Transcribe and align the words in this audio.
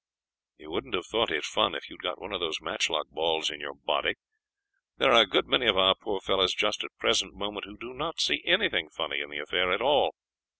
"You 0.57 0.71
wouldn't 0.71 0.95
have 0.95 1.05
thought 1.05 1.29
it 1.29 1.43
fun 1.45 1.75
if 1.75 1.87
you 1.87 1.95
had 1.97 2.01
got 2.09 2.19
one 2.19 2.33
of 2.33 2.39
those 2.39 2.59
matchlock 2.59 3.09
balls 3.11 3.51
in 3.51 3.59
your 3.59 3.75
body. 3.75 4.15
There 4.97 5.11
are 5.13 5.21
a 5.21 5.27
good 5.27 5.45
many 5.45 5.67
of 5.67 5.77
our 5.77 5.93
poor 5.93 6.19
fellows 6.19 6.55
just 6.55 6.83
at 6.83 6.89
the 6.89 6.99
present 6.99 7.35
moment 7.35 7.65
who 7.67 7.77
do 7.77 7.93
not 7.93 8.19
see 8.19 8.41
anything 8.43 8.89
funny 8.89 9.19
in 9.21 9.29
the 9.29 9.37
affair 9.37 9.71
at 9.71 9.79
all. 9.79 10.15